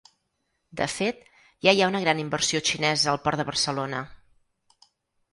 [0.79, 1.19] De fet,
[1.65, 4.01] ja hi ha una gran inversió xinesa al port de Barcelona.